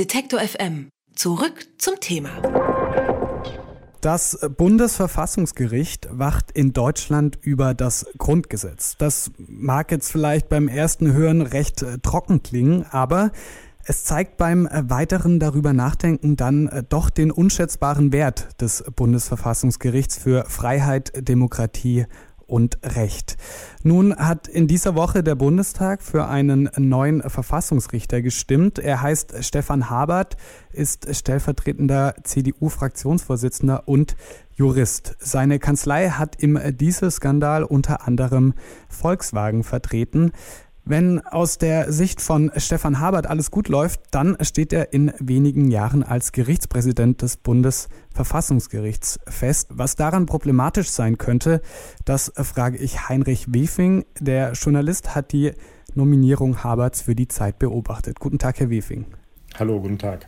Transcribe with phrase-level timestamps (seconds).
[0.00, 0.88] Detektor FM.
[1.14, 2.30] Zurück zum Thema.
[4.00, 8.96] Das Bundesverfassungsgericht wacht in Deutschland über das Grundgesetz.
[8.96, 13.30] Das mag jetzt vielleicht beim ersten Hören recht äh, trocken klingen, aber
[13.84, 20.16] es zeigt beim äh, weiteren darüber nachdenken dann äh, doch den unschätzbaren Wert des Bundesverfassungsgerichts
[20.16, 22.06] für Freiheit, Demokratie
[22.50, 23.36] und Recht.
[23.82, 28.78] Nun hat in dieser Woche der Bundestag für einen neuen Verfassungsrichter gestimmt.
[28.78, 30.36] Er heißt Stefan Habert,
[30.72, 34.16] ist stellvertretender CDU-Fraktionsvorsitzender und
[34.54, 35.16] Jurist.
[35.20, 38.54] Seine Kanzlei hat im Dieselskandal unter anderem
[38.88, 40.32] Volkswagen vertreten.
[40.90, 45.70] Wenn aus der Sicht von Stefan Habert alles gut läuft, dann steht er in wenigen
[45.70, 49.68] Jahren als Gerichtspräsident des Bundesverfassungsgerichts fest.
[49.70, 51.62] Was daran problematisch sein könnte,
[52.04, 54.04] das frage ich Heinrich Wefing.
[54.18, 55.52] Der Journalist hat die
[55.94, 58.18] Nominierung Haberts für die Zeit beobachtet.
[58.18, 59.04] Guten Tag, Herr Wefing.
[59.60, 60.26] Hallo, guten Tag.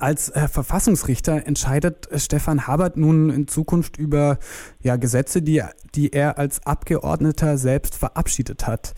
[0.00, 4.38] Als äh, Verfassungsrichter entscheidet Stefan Habert nun in Zukunft über
[4.80, 5.62] ja, Gesetze, die,
[5.94, 8.94] die er als Abgeordneter selbst verabschiedet hat.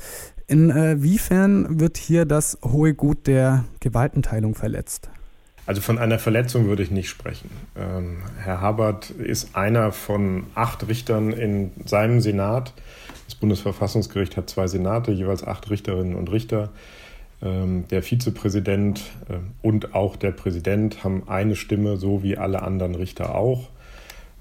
[0.51, 5.09] Inwiefern wird hier das hohe Gut der Gewaltenteilung verletzt?
[5.65, 7.49] Also von einer Verletzung würde ich nicht sprechen.
[7.77, 12.75] Ähm, Herr Habert ist einer von acht Richtern in seinem Senat.
[13.27, 16.71] Das Bundesverfassungsgericht hat zwei Senate, jeweils acht Richterinnen und Richter.
[17.41, 22.97] Ähm, der Vizepräsident äh, und auch der Präsident haben eine Stimme, so wie alle anderen
[22.97, 23.69] Richter auch.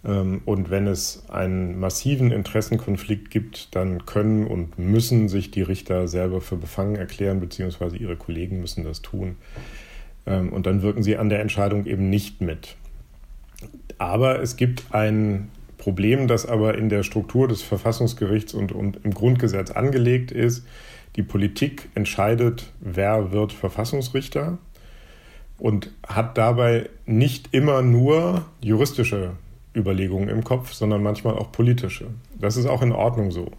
[0.05, 6.08] Ähm, und wenn es einen massiven Interessenkonflikt gibt, dann können und müssen sich die Richter
[6.08, 9.36] selber für befangen erklären, beziehungsweise ihre Kollegen müssen das tun.
[10.25, 12.75] Ähm, und dann wirken sie an der Entscheidung eben nicht mit.
[13.97, 19.13] Aber es gibt ein Problem, das aber in der Struktur des Verfassungsgerichts und, und im
[19.13, 20.66] Grundgesetz angelegt ist.
[21.16, 24.58] Die Politik entscheidet, wer wird Verfassungsrichter
[25.58, 29.31] und hat dabei nicht immer nur juristische
[29.75, 32.08] Überlegungen im Kopf, sondern manchmal auch politische.
[32.39, 33.52] Das ist auch in Ordnung so.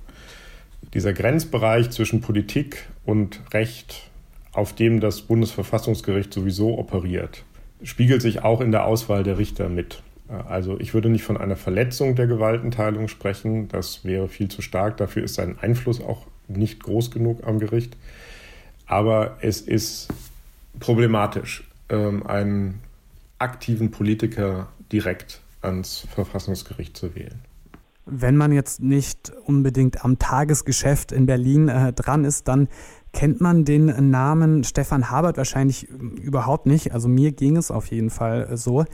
[0.94, 4.10] Dieser Grenzbereich zwischen Politik und Recht,
[4.52, 7.44] auf dem das Bundesverfassungsgericht sowieso operiert,
[7.82, 10.02] spiegelt sich auch in der Auswahl der Richter mit.
[10.48, 14.96] Also ich würde nicht von einer Verletzung der Gewaltenteilung sprechen, das wäre viel zu stark,
[14.96, 17.96] dafür ist sein Einfluss auch nicht groß genug am Gericht.
[18.86, 20.08] Aber es ist
[20.78, 22.80] problematisch, ähm, einen
[23.38, 27.40] aktiven Politiker direkt ans Verfassungsgericht zu wählen.
[28.06, 32.68] Wenn man jetzt nicht unbedingt am Tagesgeschäft in Berlin äh, dran ist, dann
[33.12, 36.92] kennt man den Namen Stefan Habert wahrscheinlich überhaupt nicht.
[36.92, 38.80] Also mir ging es auf jeden Fall äh, so.
[38.80, 38.86] Mhm.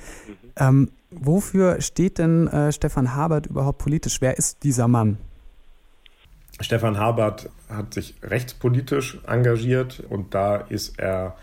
[0.57, 4.21] Ähm, wofür steht denn äh, Stefan Habert überhaupt politisch?
[4.21, 5.19] Wer ist dieser Mann?
[6.61, 11.37] Stefan Habert hat sich rechtspolitisch engagiert und da ist er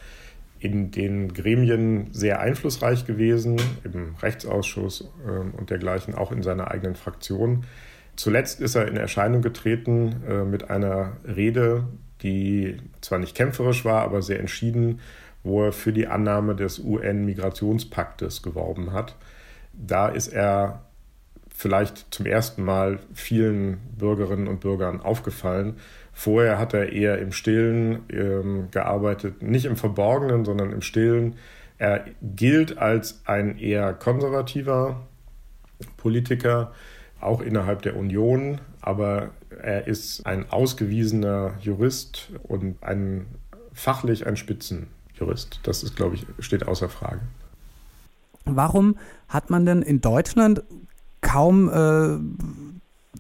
[0.64, 6.96] in den Gremien sehr einflussreich gewesen, im Rechtsausschuss äh, und dergleichen, auch in seiner eigenen
[6.96, 7.66] Fraktion.
[8.16, 11.88] Zuletzt ist er in Erscheinung getreten äh, mit einer Rede,
[12.22, 15.02] die zwar nicht kämpferisch war, aber sehr entschieden,
[15.44, 19.18] wo er für die Annahme des UN-Migrationspaktes geworben hat.
[19.74, 20.86] Da ist er
[21.54, 25.76] vielleicht zum ersten Mal vielen Bürgerinnen und Bürgern aufgefallen
[26.14, 31.36] Vorher hat er eher im Stillen ähm, gearbeitet, nicht im Verborgenen, sondern im Stillen.
[31.80, 35.08] Er gilt als ein eher konservativer
[35.98, 36.72] Politiker,
[37.20, 39.32] auch innerhalb der Union, aber
[39.62, 43.26] er ist ein ausgewiesener Jurist und ein
[43.74, 45.62] fachlich ein Spitzenjurist.
[45.64, 47.22] Das ist, glaube ich, steht außer Frage.
[48.46, 48.98] Warum
[49.30, 50.64] hat man denn in Deutschland
[51.22, 52.20] kaum äh,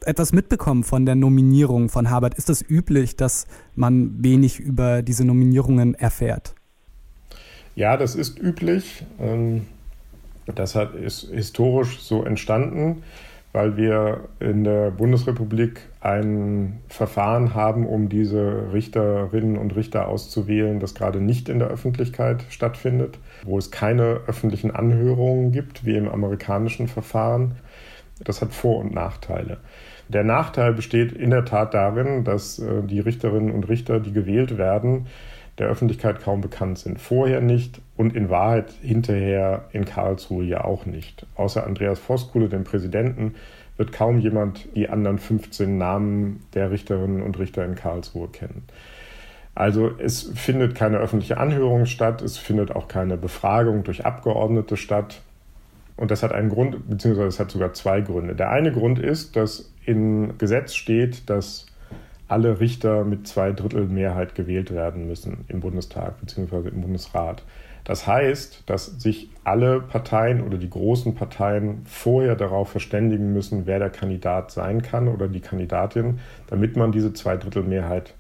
[0.01, 2.35] etwas mitbekommen von der Nominierung von Harvard?
[2.35, 3.45] Ist das üblich, dass
[3.75, 6.55] man wenig über diese Nominierungen erfährt?
[7.75, 9.03] Ja, das ist üblich.
[9.19, 9.65] Ähm,
[10.45, 13.03] das hat, ist historisch so entstanden,
[13.53, 20.95] weil wir in der Bundesrepublik ein Verfahren haben, um diese Richterinnen und Richter auszuwählen, das
[20.95, 26.87] gerade nicht in der Öffentlichkeit stattfindet, wo es keine öffentlichen Anhörungen gibt, wie im amerikanischen
[26.87, 27.55] Verfahren.
[28.23, 29.57] Das hat Vor- und Nachteile.
[30.09, 34.57] Der Nachteil besteht in der Tat darin, dass äh, die Richterinnen und Richter, die gewählt
[34.57, 35.07] werden,
[35.59, 36.99] der Öffentlichkeit kaum bekannt sind.
[36.99, 41.25] Vorher nicht und in Wahrheit hinterher in Karlsruhe ja auch nicht.
[41.35, 43.35] Außer Andreas Voskuhle, dem Präsidenten,
[43.77, 48.63] wird kaum jemand die anderen 15 Namen der Richterinnen und Richter in Karlsruhe kennen.
[49.55, 55.21] Also es findet keine öffentliche Anhörung statt, es findet auch keine Befragung durch Abgeordnete statt.
[56.03, 58.35] Und das hat einen Grund, beziehungsweise es hat sogar zwei Gründe.
[58.35, 61.65] Der eine Grund ist, dass im Gesetz steht, dass
[62.27, 67.43] alle Richter mit zwei Drittel Mehrheit gewählt werden müssen im Bundestag beziehungsweise im Bundesrat.
[67.85, 73.79] Das heißt, dass sich alle Parteien oder die großen Parteien vorher darauf verständigen müssen, wer
[73.79, 78.13] der Kandidat sein kann oder die Kandidatin, damit man diese Zweidrittelmehrheit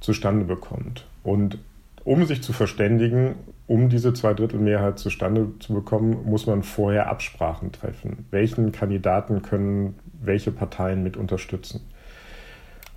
[0.00, 1.04] zustande bekommt.
[1.22, 1.58] Und
[2.04, 3.36] um sich zu verständigen,
[3.66, 8.26] um diese Zweidrittelmehrheit zustande zu bekommen, muss man vorher Absprachen treffen.
[8.30, 11.82] Welchen Kandidaten können welche Parteien mit unterstützen?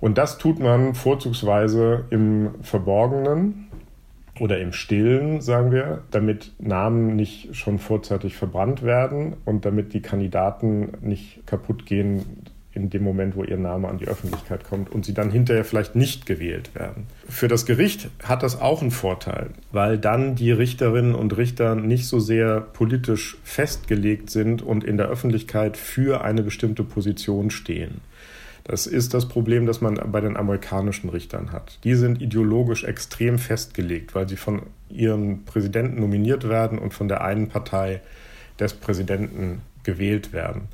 [0.00, 3.68] Und das tut man vorzugsweise im Verborgenen
[4.40, 10.02] oder im Stillen, sagen wir, damit Namen nicht schon vorzeitig verbrannt werden und damit die
[10.02, 12.43] Kandidaten nicht kaputt gehen
[12.74, 15.94] in dem Moment, wo ihr Name an die Öffentlichkeit kommt und sie dann hinterher vielleicht
[15.94, 17.06] nicht gewählt werden.
[17.28, 22.06] Für das Gericht hat das auch einen Vorteil, weil dann die Richterinnen und Richter nicht
[22.06, 28.00] so sehr politisch festgelegt sind und in der Öffentlichkeit für eine bestimmte Position stehen.
[28.64, 31.78] Das ist das Problem, das man bei den amerikanischen Richtern hat.
[31.84, 37.22] Die sind ideologisch extrem festgelegt, weil sie von ihrem Präsidenten nominiert werden und von der
[37.22, 38.00] einen Partei
[38.58, 40.68] des Präsidenten gewählt werden.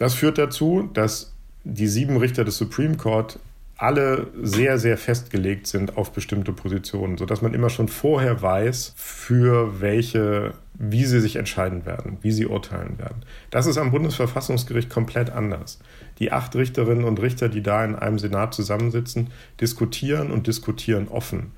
[0.00, 3.38] Das führt dazu, dass die sieben Richter des Supreme Court
[3.76, 9.82] alle sehr, sehr festgelegt sind auf bestimmte Positionen, sodass man immer schon vorher weiß, für
[9.82, 13.26] welche, wie sie sich entscheiden werden, wie sie urteilen werden.
[13.50, 15.78] Das ist am Bundesverfassungsgericht komplett anders.
[16.18, 19.28] Die acht Richterinnen und Richter, die da in einem Senat zusammensitzen,
[19.60, 21.52] diskutieren und diskutieren offen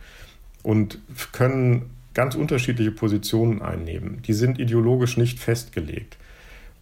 [0.64, 0.98] und
[1.30, 4.20] können ganz unterschiedliche Positionen einnehmen.
[4.22, 6.16] Die sind ideologisch nicht festgelegt.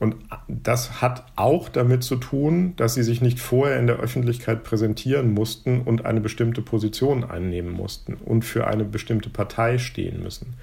[0.01, 0.17] Und
[0.49, 5.35] das hat auch damit zu tun, dass sie sich nicht vorher in der Öffentlichkeit präsentieren
[5.35, 10.55] mussten und eine bestimmte Position einnehmen mussten und für eine bestimmte Partei stehen müssen.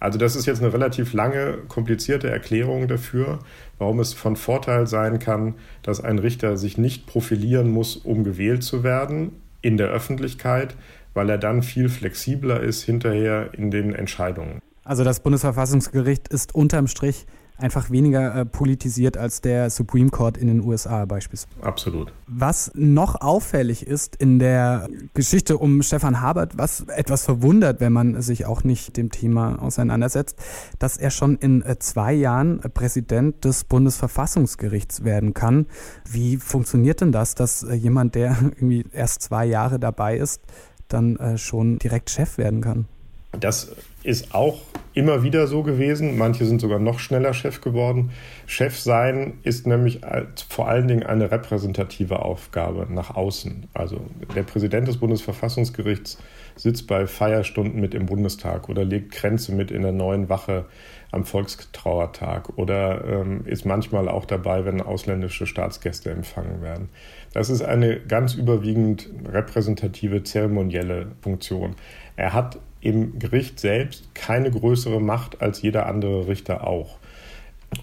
[0.00, 3.40] Also das ist jetzt eine relativ lange, komplizierte Erklärung dafür,
[3.76, 8.62] warum es von Vorteil sein kann, dass ein Richter sich nicht profilieren muss, um gewählt
[8.62, 10.76] zu werden in der Öffentlichkeit,
[11.12, 14.60] weil er dann viel flexibler ist hinterher in den Entscheidungen.
[14.84, 17.26] Also das Bundesverfassungsgericht ist unterm Strich
[17.58, 21.62] einfach weniger äh, politisiert als der Supreme Court in den USA beispielsweise.
[21.62, 22.12] Absolut.
[22.26, 28.22] Was noch auffällig ist in der Geschichte um Stefan Habert, was etwas verwundert, wenn man
[28.22, 30.38] sich auch nicht dem Thema auseinandersetzt,
[30.78, 35.66] dass er schon in äh, zwei Jahren Präsident des Bundesverfassungsgerichts werden kann.
[36.08, 40.42] Wie funktioniert denn das, dass äh, jemand, der irgendwie erst zwei Jahre dabei ist,
[40.88, 42.86] dann äh, schon direkt Chef werden kann?
[43.32, 43.72] Das
[44.08, 44.62] ist auch
[44.94, 46.16] immer wieder so gewesen.
[46.16, 48.10] Manche sind sogar noch schneller Chef geworden.
[48.46, 50.00] Chef sein ist nämlich
[50.48, 53.68] vor allen Dingen eine repräsentative Aufgabe nach außen.
[53.74, 54.00] Also
[54.34, 56.16] der Präsident des Bundesverfassungsgerichts
[56.56, 60.64] sitzt bei Feierstunden mit im Bundestag oder legt Grenze mit in der neuen Wache
[61.12, 66.88] am Volkstrauertag oder ähm, ist manchmal auch dabei, wenn ausländische Staatsgäste empfangen werden.
[67.34, 71.76] Das ist eine ganz überwiegend repräsentative, zeremonielle Funktion.
[72.16, 76.98] Er hat im Gericht selbst keine größere Macht als jeder andere Richter auch.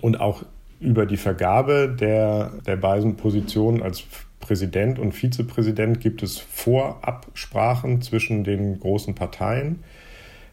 [0.02, 0.44] Und auch
[0.80, 4.04] über die Vergabe der, der beiden Positionen als
[4.40, 9.84] Präsident und Vizepräsident gibt es Vorabsprachen zwischen den großen Parteien.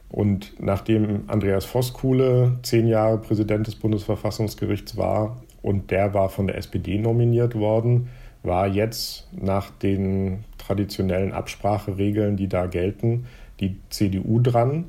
[0.08, 6.56] Und nachdem Andreas Voskuhle zehn Jahre Präsident des Bundesverfassungsgerichts war und der war von der
[6.56, 8.08] SPD nominiert worden,
[8.42, 13.26] war jetzt nach den traditionellen Abspracheregeln, die da gelten,
[13.60, 14.84] die CDU dran.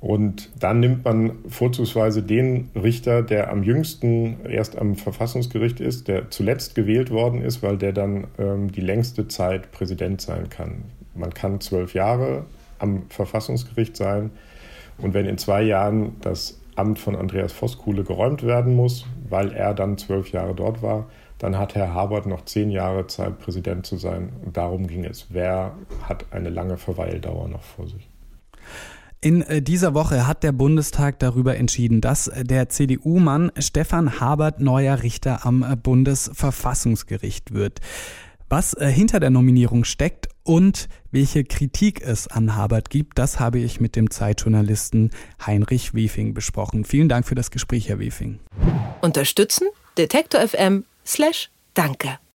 [0.00, 6.30] Und dann nimmt man vorzugsweise den Richter, der am jüngsten erst am Verfassungsgericht ist, der
[6.30, 10.84] zuletzt gewählt worden ist, weil der dann ähm, die längste Zeit Präsident sein kann.
[11.14, 12.46] Man kann zwölf Jahre
[12.78, 14.30] am Verfassungsgericht sein.
[14.96, 19.74] Und wenn in zwei Jahren das Amt von Andreas Voskuhle geräumt werden muss, weil er
[19.74, 23.96] dann zwölf Jahre dort war, dann hat Herr Habert noch zehn Jahre Zeit, Präsident zu
[23.96, 24.30] sein.
[24.44, 25.26] Und darum ging es.
[25.30, 28.09] Wer hat eine lange Verweildauer noch vor sich?
[29.22, 34.60] In äh, dieser Woche hat der Bundestag darüber entschieden, dass äh, der CDU-Mann Stefan Habert
[34.60, 37.80] neuer Richter am äh, Bundesverfassungsgericht wird.
[38.48, 43.80] Was hinter der Nominierung steckt und welche Kritik es an Habert gibt, das habe ich
[43.80, 45.12] mit dem Zeitjournalisten
[45.46, 46.84] Heinrich Wefing besprochen.
[46.84, 48.40] Vielen Dank für das Gespräch, Herr Wefing.
[49.02, 52.18] Unterstützen Detektor FM slash Danke.